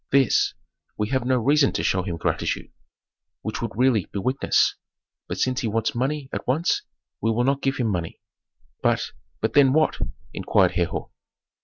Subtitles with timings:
[0.09, 0.55] "This
[0.97, 2.71] we have no reason to show him gratitude,
[3.43, 4.73] which would really be weakness.
[5.27, 6.81] But since he wants money at once,
[7.21, 8.19] we will not give him money."
[8.81, 9.11] "But
[9.41, 9.99] but then what?"
[10.33, 11.11] inquired Herhor.